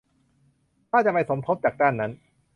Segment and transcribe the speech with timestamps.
[0.89, 2.11] ถ้าจะไปสมทบจากด้านนั้น